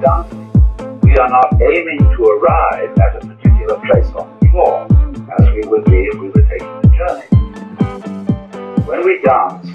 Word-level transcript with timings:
dancing, 0.00 0.50
we 1.02 1.16
are 1.16 1.28
not 1.28 1.52
aiming 1.60 1.98
to 1.98 2.24
arrive 2.24 2.98
at 2.98 3.16
a 3.16 3.26
particular 3.26 3.78
place 3.86 4.06
on 4.14 4.38
the 4.40 4.48
floor, 4.48 4.86
as 5.38 5.54
we 5.54 5.62
would 5.68 5.84
be 5.84 6.04
if 6.06 6.18
we 6.18 6.30
were 6.30 6.42
taking 6.48 6.68
a 6.68 6.88
journey. 6.96 7.26
When 8.86 9.04
we 9.04 9.20
dance, 9.22 9.70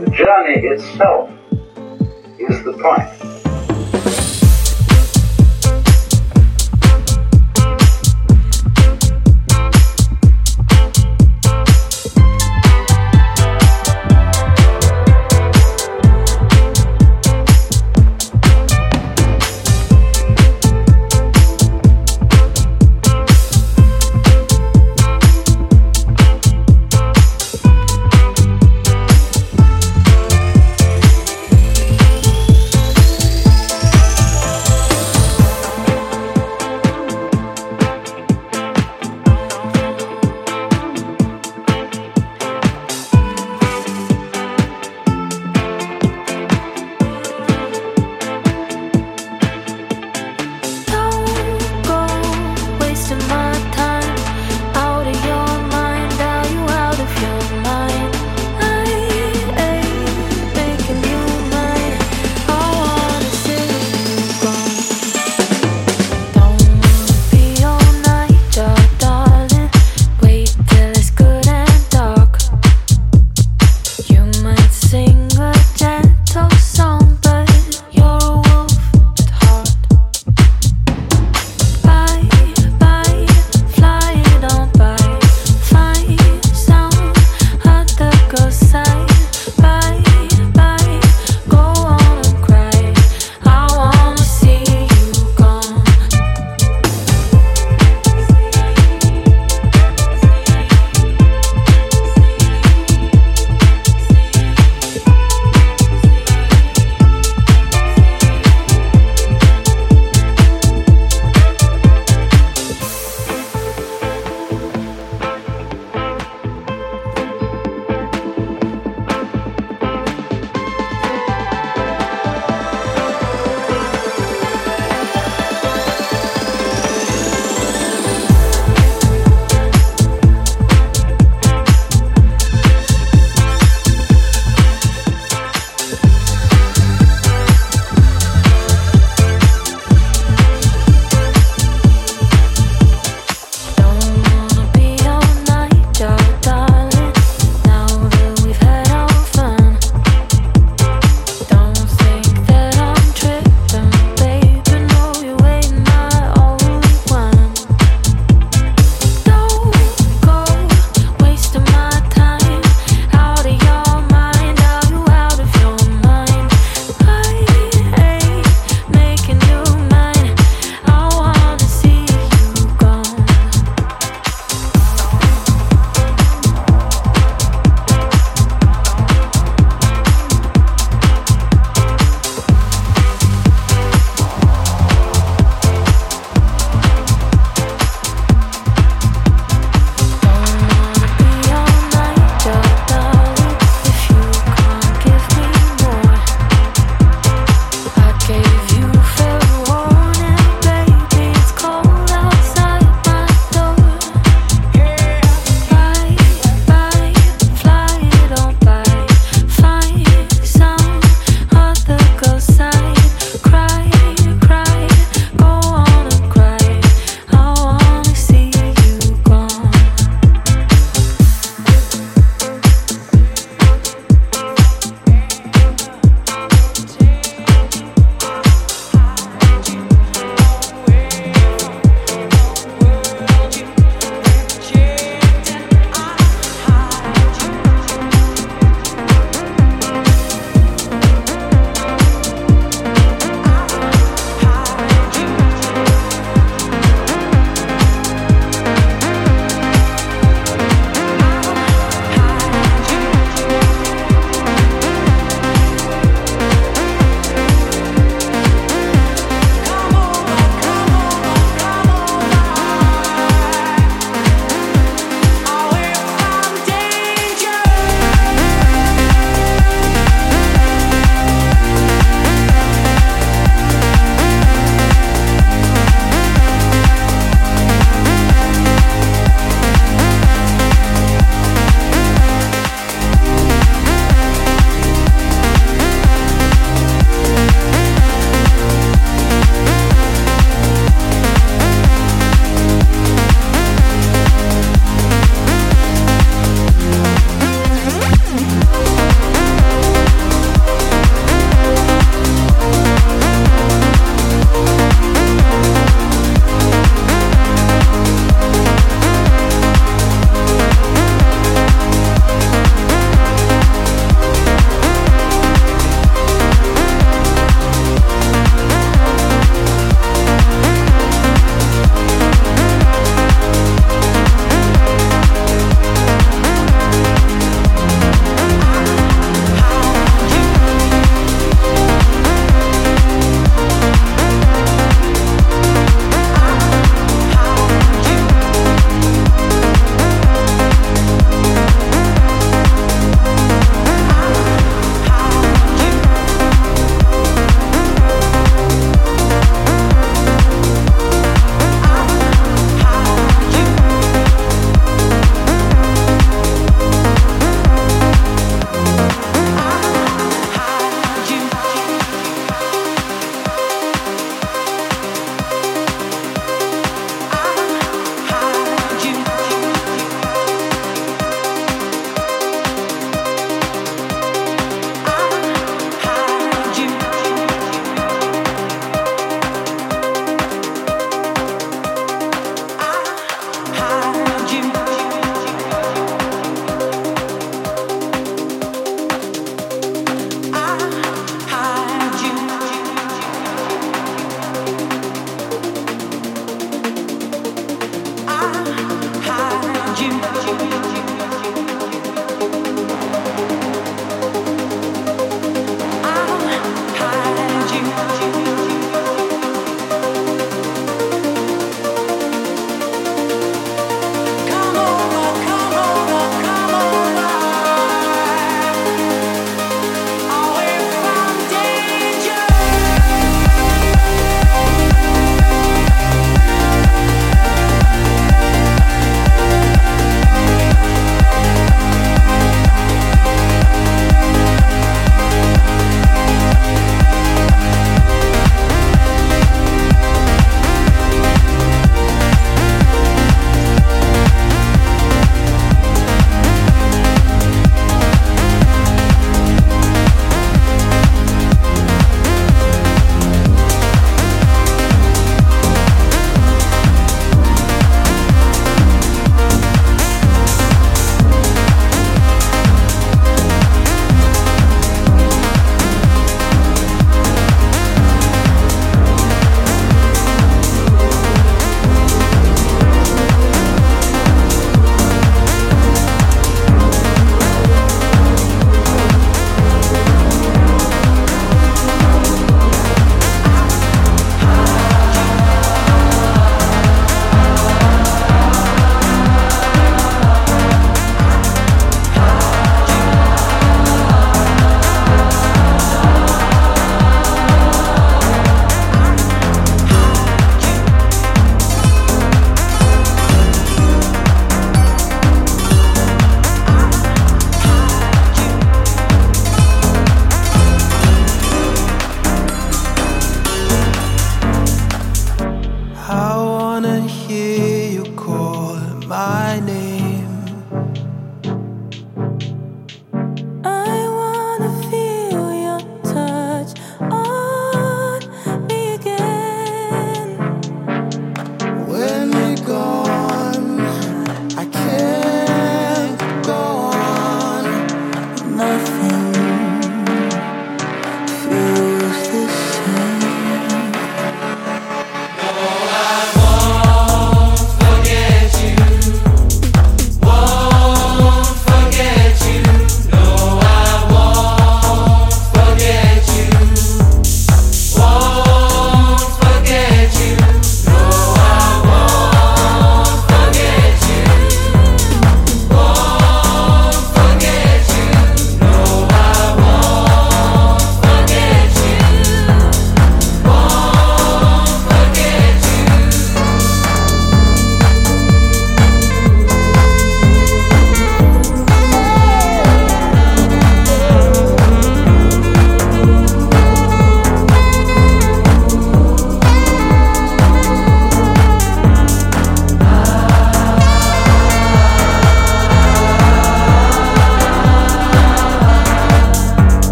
the 0.00 0.10
journey 0.10 0.66
itself 0.66 1.30
is 2.38 2.64
the 2.64 2.72
point. 2.72 3.35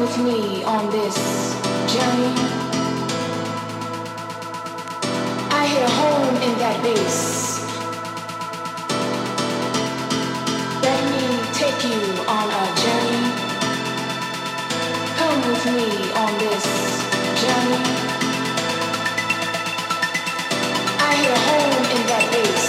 come 0.00 0.08
with 0.08 0.18
me 0.24 0.64
on 0.64 0.90
this 0.90 1.16
journey? 1.92 2.32
I 5.50 5.66
hit 5.66 5.82
a 5.82 5.92
home 6.00 6.36
in 6.46 6.58
that 6.58 6.82
bass. 6.82 7.18
Let 10.86 11.00
me 11.12 11.24
take 11.60 11.80
you 11.84 12.00
on 12.36 12.46
a 12.60 12.64
journey. 12.82 13.24
Come 15.18 15.40
with 15.48 15.64
me 15.76 15.88
on 16.22 16.32
this 16.44 16.66
journey. 17.42 17.80
I 20.98 21.10
hit 21.20 21.30
a 21.30 21.40
home 21.48 21.84
in 21.96 22.02
that 22.06 22.24
bass. 22.32 22.59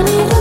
I 0.00 0.02
need 0.04 0.39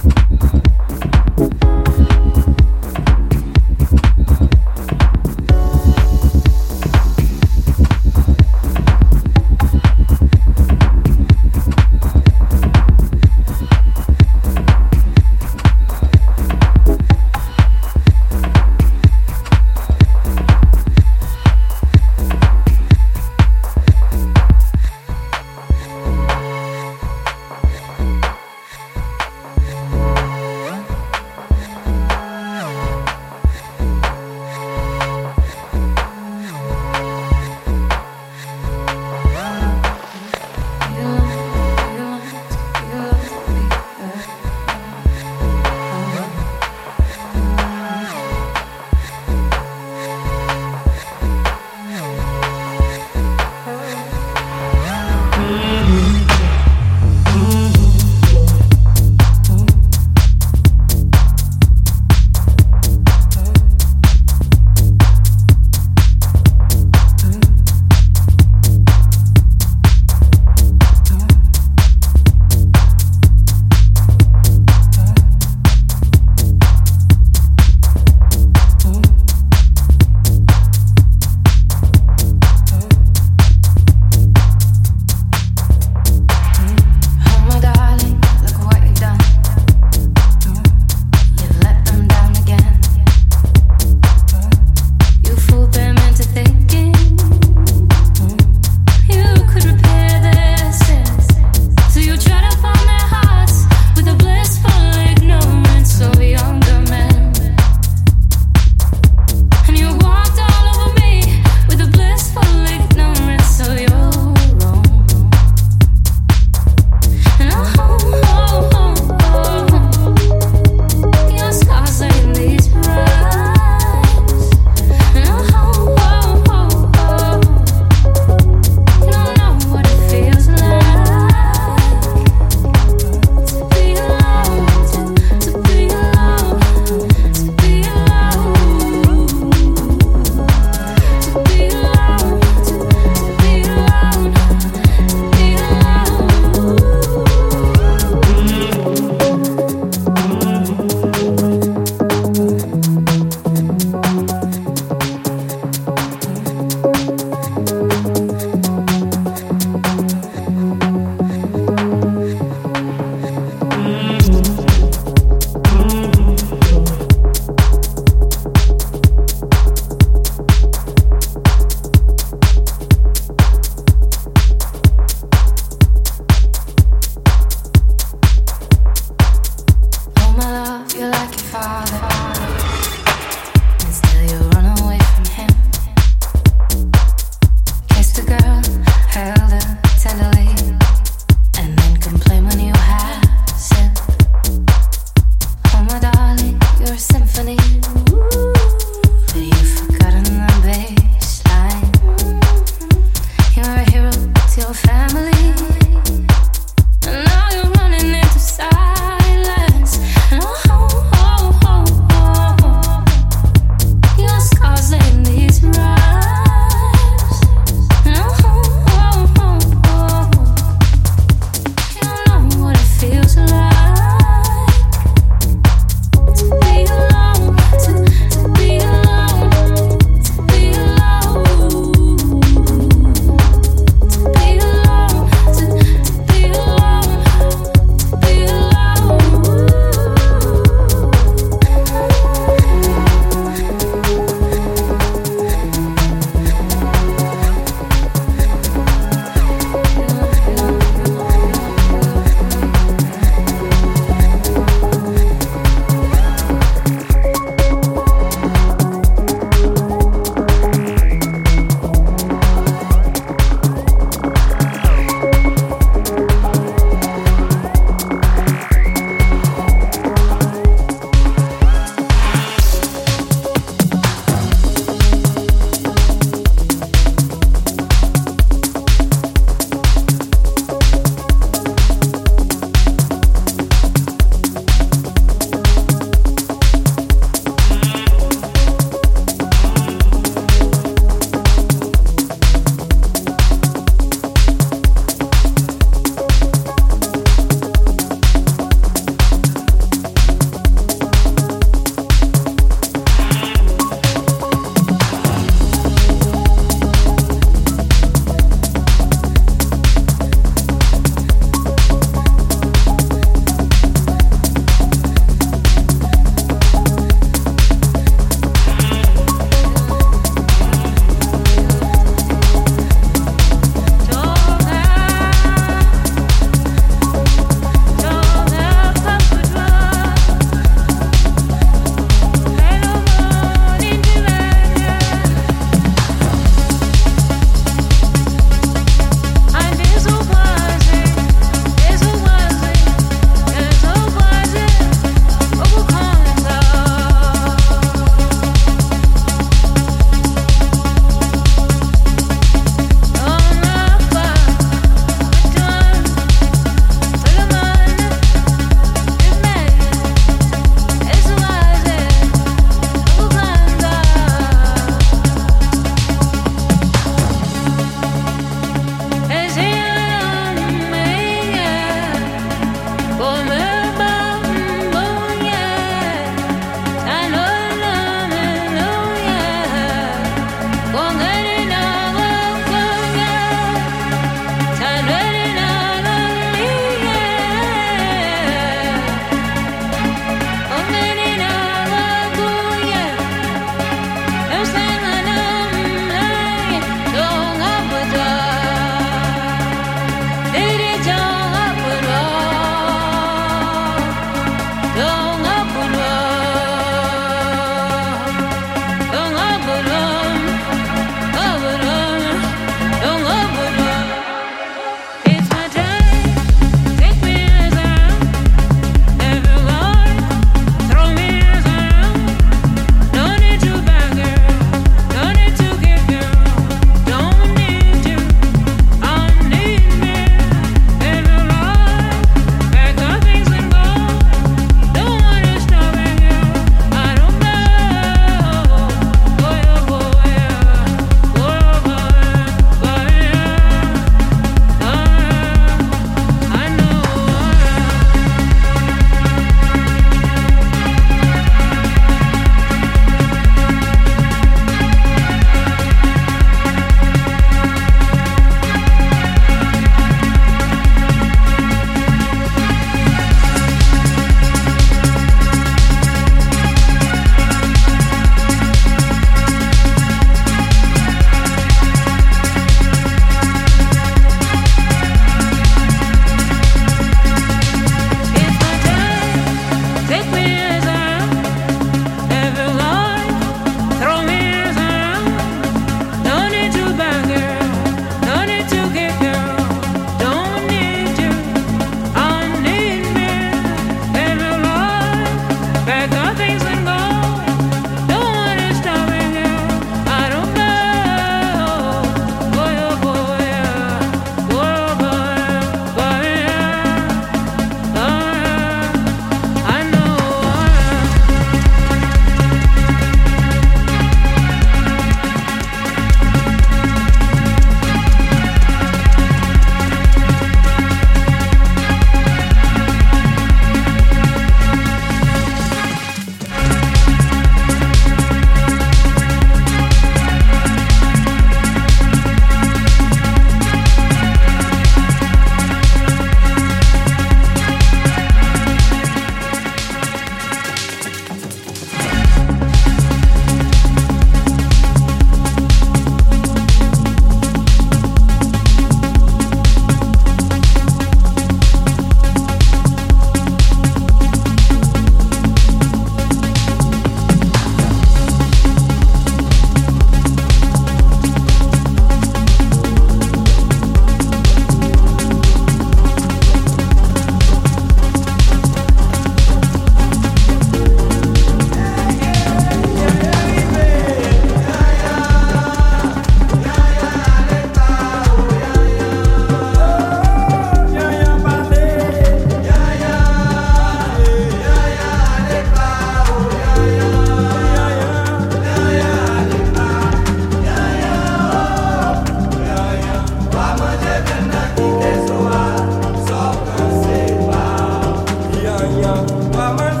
love 599.11 599.53
my 599.53 600.00